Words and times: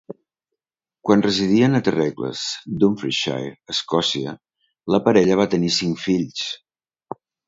Quan 1.07 1.19
residien 1.25 1.79
a 1.79 1.81
Terregles, 1.87 2.45
Dumfriesshire, 2.83 3.51
Escòcia, 3.73 4.33
la 4.95 5.01
parella 5.09 5.37
va 5.43 5.47
tenir 5.53 5.71
cinc 5.77 6.03
fills. 6.07 6.47